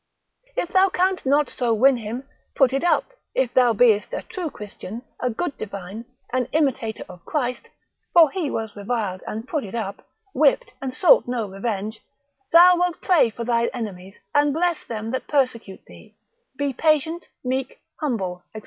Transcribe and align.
If 0.57 0.69
thou 0.73 0.89
canst 0.89 1.27
not 1.27 1.47
so 1.47 1.75
win 1.75 1.97
him, 1.97 2.27
put 2.55 2.73
it 2.73 2.83
up, 2.83 3.11
if 3.35 3.53
thou 3.53 3.71
beest 3.73 4.11
a 4.13 4.23
true 4.23 4.49
Christian, 4.49 5.03
a 5.19 5.29
good 5.29 5.55
divine, 5.59 6.05
an 6.33 6.47
imitator 6.53 7.05
of 7.07 7.23
Christ, 7.23 7.69
(for 8.11 8.31
he 8.31 8.49
was 8.49 8.75
reviled 8.75 9.21
and 9.27 9.47
put 9.47 9.63
it 9.63 9.75
up, 9.75 10.07
whipped 10.33 10.73
and 10.81 10.95
sought 10.95 11.27
no 11.27 11.47
revenge,) 11.47 12.01
thou 12.51 12.77
wilt 12.77 12.99
pray 12.99 13.29
for 13.29 13.43
thine 13.45 13.69
enemies, 13.75 14.17
and 14.33 14.55
bless 14.55 14.83
them 14.83 15.11
that 15.11 15.27
persecute 15.27 15.85
thee; 15.85 16.15
be 16.57 16.73
patient, 16.73 17.27
meek, 17.43 17.77
humble, 17.99 18.41
&c. 18.55 18.59